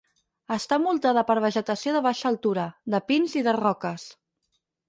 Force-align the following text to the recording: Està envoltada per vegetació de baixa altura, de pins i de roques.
Està 0.53 0.79
envoltada 0.79 1.23
per 1.27 1.35
vegetació 1.45 1.93
de 1.97 2.03
baixa 2.07 2.27
altura, 2.31 2.65
de 2.95 3.03
pins 3.13 3.39
i 3.43 3.45
de 3.49 3.57
roques. 3.63 4.09